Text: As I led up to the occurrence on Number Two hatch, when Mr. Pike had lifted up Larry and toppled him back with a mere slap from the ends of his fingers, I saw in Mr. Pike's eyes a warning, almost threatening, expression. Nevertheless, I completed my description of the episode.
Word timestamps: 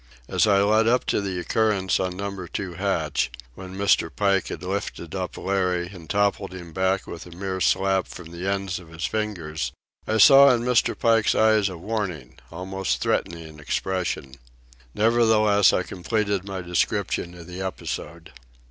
As 0.27 0.47
I 0.47 0.63
led 0.63 0.87
up 0.87 1.05
to 1.13 1.21
the 1.21 1.37
occurrence 1.37 1.99
on 1.99 2.17
Number 2.17 2.47
Two 2.47 2.73
hatch, 2.73 3.29
when 3.53 3.75
Mr. 3.77 4.09
Pike 4.09 4.47
had 4.47 4.63
lifted 4.63 5.13
up 5.13 5.37
Larry 5.37 5.89
and 5.93 6.09
toppled 6.09 6.53
him 6.55 6.73
back 6.73 7.05
with 7.05 7.27
a 7.27 7.35
mere 7.35 7.61
slap 7.61 8.07
from 8.07 8.31
the 8.31 8.49
ends 8.49 8.79
of 8.79 8.89
his 8.89 9.05
fingers, 9.05 9.71
I 10.07 10.17
saw 10.17 10.49
in 10.55 10.61
Mr. 10.61 10.97
Pike's 10.97 11.35
eyes 11.35 11.69
a 11.69 11.77
warning, 11.77 12.39
almost 12.51 12.99
threatening, 12.99 13.59
expression. 13.59 14.33
Nevertheless, 14.95 15.71
I 15.71 15.83
completed 15.83 16.45
my 16.45 16.61
description 16.63 17.35
of 17.35 17.45
the 17.45 17.61
episode. 17.61 18.33